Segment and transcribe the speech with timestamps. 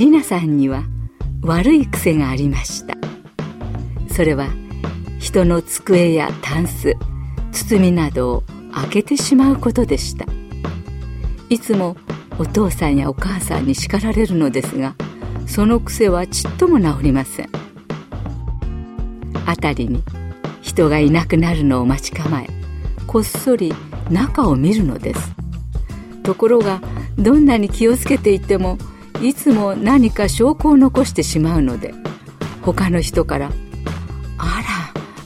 [0.00, 0.84] りなさんには
[1.42, 2.96] 悪い癖がありました。
[4.10, 4.48] それは
[5.18, 6.96] 人の机やタンス
[7.52, 10.24] 包みなどを開けてしまうことでした。
[11.50, 11.98] いつも
[12.38, 14.94] お父さんやお母さんに叱られるのですが
[15.46, 17.50] その癖はちっとも治りません。
[19.44, 20.02] 辺りに
[20.62, 22.48] 人がいなくなるのを待ち構え
[23.06, 23.74] こっそり
[24.08, 25.34] 中を見るのです。
[26.22, 26.80] ところが
[27.18, 28.78] どんなに気をつけていても
[29.20, 31.94] いつも何か証拠を残してしまうので
[32.62, 33.50] 他の人から
[34.38, 34.62] 「あ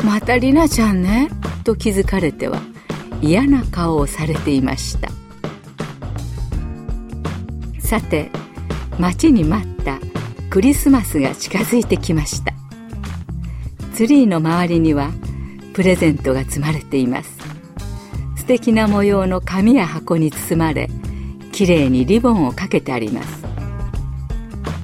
[0.00, 1.30] らまたりなちゃんね」
[1.64, 2.60] と気づかれては
[3.20, 5.08] 嫌な顔をされていました。
[7.80, 8.30] さて
[8.98, 9.98] 待ちに待った
[10.50, 12.52] クリスマスが近づいてきました。
[13.94, 15.10] ツリーの周りには
[15.72, 17.38] プレゼントが積まれています。
[18.36, 20.90] 素敵な模様の紙や箱に包まれ
[21.52, 23.47] きれいにリボンをかけてあります。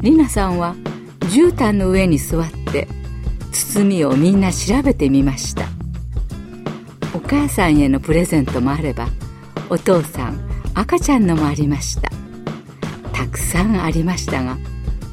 [0.00, 0.76] りなさんは
[1.20, 2.86] 絨毯の上に座って
[3.52, 5.66] 包みをみんな調べてみました。
[7.14, 9.08] お母さんへのプレゼントもあれば
[9.68, 10.40] お父さん
[10.74, 12.10] 赤ちゃんのもありました。
[13.12, 14.56] たくさんありましたが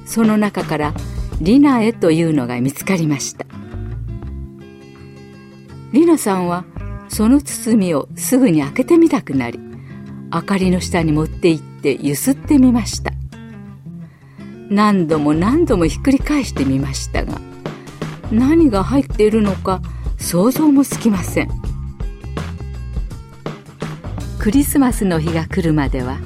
[0.05, 0.94] その中から
[1.42, 3.45] リナへというのが見つかりました。
[5.92, 6.64] リナさんは
[7.08, 9.59] その包みをすぐに開けてみたくなり
[10.31, 13.14] 明かりの下に持って行ってゆすってみました。
[14.69, 17.39] 何度も何度もひっくり返してみましたが
[18.31, 19.81] 何が入っているのか
[20.17, 21.49] 想像もつきません。
[24.39, 26.20] クリスマスの日が来るまでは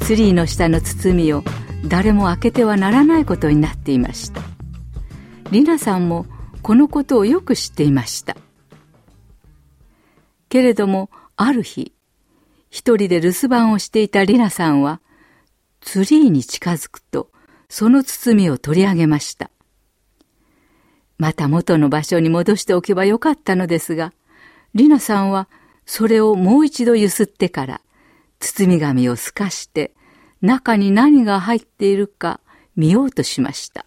[0.00, 1.42] ツリーの下の包みを
[1.86, 4.42] 誰も開けてはならないことになっていました。
[5.50, 6.26] リナさんも
[6.62, 8.36] このことをよく知っていました。
[10.48, 11.92] けれどもある日
[12.70, 15.00] 一人で留守番をしていたリナさんは
[15.80, 17.30] ツリーに近づくと
[17.76, 19.50] その包みを取り上げました。
[21.18, 24.12] また元の場所に戻しておけばよかったのですが、
[24.76, 25.48] リナさんは
[25.84, 27.80] それをもう一度ゆすってから、
[28.38, 29.92] 包み紙を透かして
[30.40, 32.38] 中に何が入っているか
[32.76, 33.86] 見ようとしました。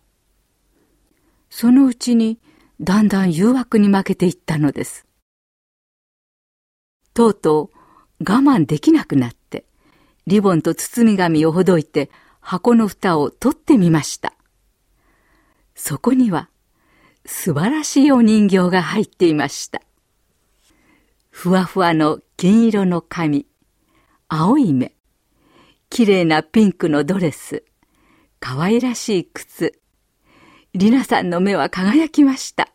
[1.49, 2.39] そのうちに
[2.81, 5.05] だんだん誘惑に負けていったのです。
[7.13, 7.71] とうと
[8.19, 9.63] う我慢できなくなって、
[10.25, 12.09] リボンと包み紙をほどいて
[12.49, 14.33] 箱の蓋を取ってみました。
[15.75, 16.49] そこには
[17.25, 19.81] 素晴らしいお人形が入っていました。
[21.29, 23.47] ふわふわの金色の髪、
[24.29, 24.93] 青い目、
[25.89, 27.65] 綺麗なピンクのドレス、
[28.39, 29.81] 可愛らしい靴。
[30.73, 32.69] リナさんの目は輝きました。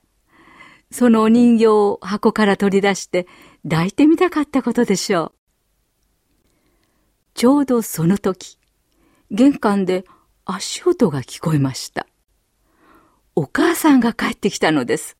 [0.91, 3.27] そのお人形を箱から取り出して
[3.67, 5.33] 抱いてみたかったことでしょう。
[7.33, 8.59] ちょうどその時、
[9.33, 10.05] 玄関で
[10.45, 12.07] 足音が聞こえました。
[13.35, 15.17] お母さんが帰ってきたのです。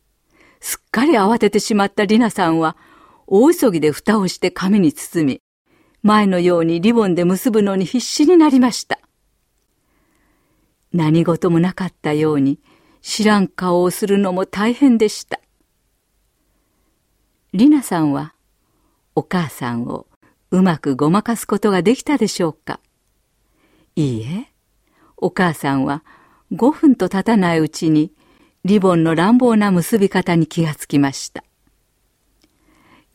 [0.61, 2.77] すっかり慌ててしまったリナさんは、
[3.27, 5.41] 大急ぎで蓋をして紙に包み、
[6.03, 8.99] 前のようにリボンで結ぶのに必死になりました。
[10.93, 12.59] 何事もなかったように、
[13.01, 15.41] 知らん顔をするのも大変でした。
[17.55, 18.35] リナさんは、
[19.15, 20.07] お母さんを
[20.51, 22.79] うまくごまかすことができたでしょうか
[23.97, 24.49] いいえ、
[25.17, 26.03] お母さんは
[26.53, 28.13] 5分と経たないうちに
[28.65, 31.45] リボンの乱暴な結び方に気がつきました。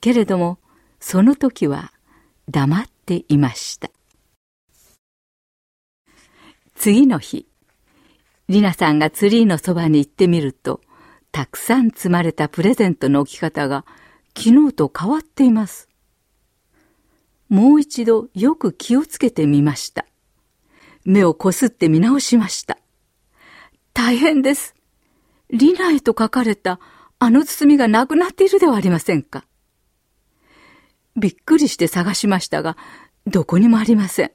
[0.01, 0.59] けれども、
[0.99, 1.93] その時は
[2.49, 3.89] 黙っていました。
[6.75, 7.47] 次の日、
[8.49, 10.81] リナさんがツリーのそばに行ってみると、
[11.31, 13.85] たくさん積まれたプレゼントの置き方が
[14.35, 15.89] 昨日と変わっています。
[17.49, 20.05] もう一度よく気をつけてみました。
[21.07, 22.77] 目をこすって見直しました。
[23.93, 24.75] 大変です。
[25.49, 26.81] リナイと書かれた
[27.17, 29.45] あの包みがなくなっているではありませんか。
[31.15, 32.75] びっくりして探しましたが、
[33.25, 34.31] どこにもありません。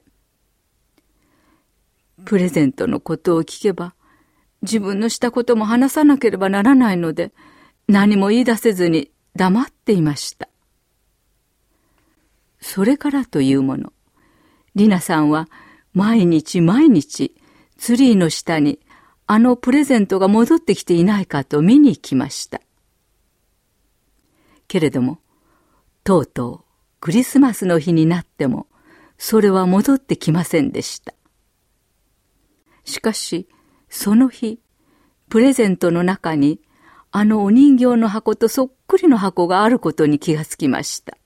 [2.25, 3.93] プレゼントのことを聞けば、
[4.63, 7.33] 自分のしたことも話さなければならないので、
[7.87, 10.49] 何も言い出せずに黙っていました。
[12.59, 13.93] それからというもの、
[14.73, 15.47] リナさんは
[15.93, 17.35] 毎日毎日
[17.77, 18.79] ツリーの下に
[19.27, 22.61] あのプレゼントが戻ってきていないかと見に行きました。
[24.67, 25.19] けれども、
[26.03, 26.59] とうとう
[26.99, 28.67] クリスマスの日になっても、
[29.17, 31.13] それは戻ってきませんでした。
[32.83, 33.47] しかし、
[33.89, 34.59] その日、
[35.29, 36.59] プレゼントの中に、
[37.11, 41.17] あのお人形の箱とそっくりの箱があることに気がつきました。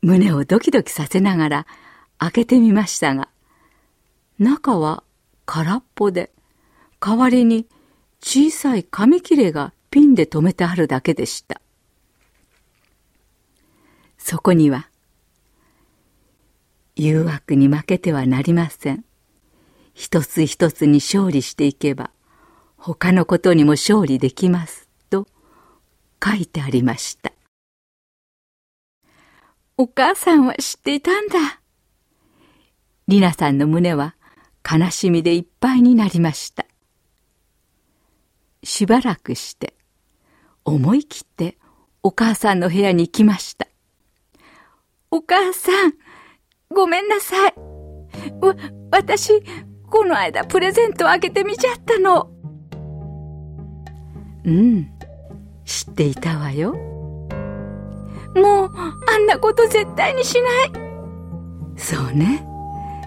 [0.00, 1.66] 胸をドキドキさせながら
[2.20, 3.30] 開けてみましたが、
[4.38, 5.02] 中は
[5.46, 6.30] 空っぽで、
[7.00, 7.66] 代わりに
[8.22, 11.62] 小さい紙切れがピンで留めてあるだけでした。
[14.18, 14.90] そこには、
[16.94, 19.02] 誘惑に負けてはなりません。
[19.94, 22.10] 一つ一つに勝利していけば、
[22.76, 25.26] 他のことにも勝利できます、と
[26.22, 27.32] 書いてありました。
[29.78, 31.59] お母さんは知っていたんだ。
[33.10, 34.14] りなさんの胸は
[34.64, 36.64] 悲しみでいっぱいになりました。
[38.62, 39.74] しばらくして、
[40.64, 41.58] 思い切って
[42.02, 43.66] お母さんの部屋に行きました。
[45.10, 45.94] お母さん、
[46.72, 47.54] ごめんなさい。
[48.40, 48.54] わ、
[48.92, 49.42] 私、
[49.90, 52.30] この間プレゼントを開けてみちゃったの。
[54.44, 54.88] うん、
[55.64, 56.74] 知っていたわよ。
[58.36, 60.72] もう、あんなこと絶対にしない。
[61.76, 62.46] そうね。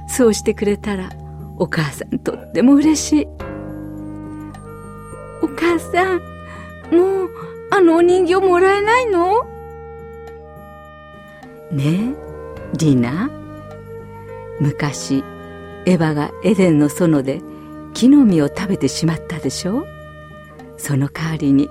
[0.07, 1.09] そうしてくれたら、
[1.57, 3.27] お母さんとっても嬉しい。
[5.41, 6.21] お母さん、
[6.95, 7.29] もう、
[7.71, 9.45] あのお人形もらえないの？
[11.71, 13.29] ねえ、リナ。
[14.59, 15.23] 昔、
[15.85, 17.41] エヴァがエデンの園で
[17.93, 19.85] 木の実を食べてしまったでしょ？
[20.77, 21.69] その代わりに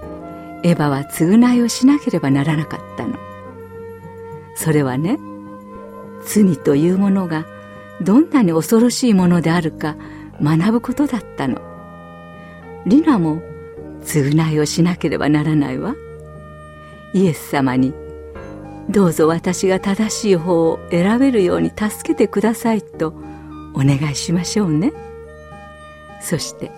[0.64, 3.17] エヴァは償いをしなければならなかったの。
[4.56, 5.19] それはね、
[6.25, 7.46] 罪というものが
[8.02, 9.96] どんなに恐ろしいものであるか
[10.40, 11.60] 学ぶことだったの。
[12.87, 13.40] リナも
[14.02, 15.94] 償いをしなければならないわ。
[17.14, 17.94] イエス様に
[18.88, 23.14] どうぞ私が正しい方を選べるように助けてくださいと
[23.75, 24.93] お願いしましょうね。
[26.20, 26.70] そして、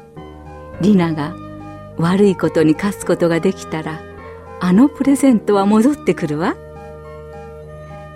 [0.80, 1.34] リナが
[1.96, 4.00] 悪いことに勝つことができたら、
[4.60, 6.56] あのプレゼントは戻ってくるわ。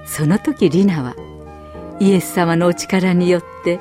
[0.07, 1.17] その時リナは、
[2.01, 3.81] イエス様のお力によって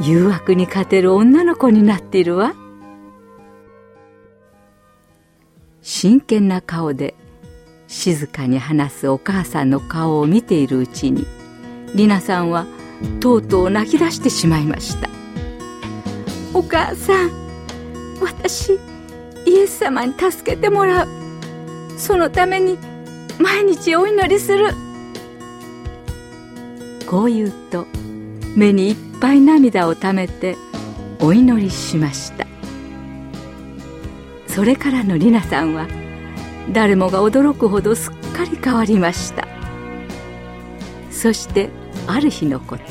[0.00, 2.54] 誘惑に勝てる女の子になっているわ。
[5.82, 7.14] 真剣な顔で
[7.86, 11.26] 静かに話すお母さんの顔を見ているうちに
[11.94, 12.66] りなさんは
[13.18, 15.08] とうとう泣き出してしまいました。
[16.54, 17.30] お母さん
[18.20, 18.78] 私
[19.46, 21.08] イエス様に助けてもらう。
[21.96, 22.78] そのために
[23.38, 24.89] 毎日お祈りする。
[27.10, 27.88] こう言うと
[28.54, 30.56] 目にいっぱい涙をためて
[31.18, 32.46] お祈りしました。
[34.46, 35.88] それからのりなさんは
[36.70, 39.48] 誰もが驚くほどすっかり変わりました。
[41.10, 41.68] そして
[42.06, 42.82] ある日のこと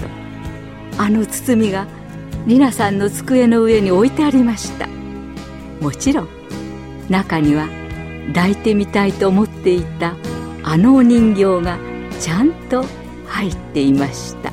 [0.98, 1.88] あの包みが
[2.45, 4.89] りなさんの机の上に置いてありました。
[5.80, 6.27] もちろん
[7.10, 7.69] 中には
[8.33, 10.13] 抱いてみたいと思っていた
[10.63, 11.80] あのお人形が
[12.19, 12.83] ちゃんと
[13.29, 14.51] 入っていました。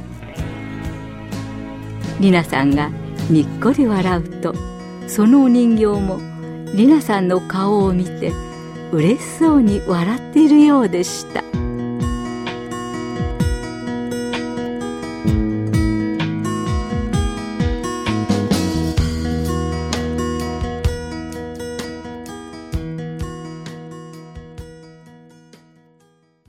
[2.20, 2.90] りなさんが
[3.30, 4.54] にっこり笑うと
[5.06, 6.18] そのお人形も
[6.74, 8.32] りなさんの顔を見て
[8.92, 11.42] 嬉しそうに笑っているようでした。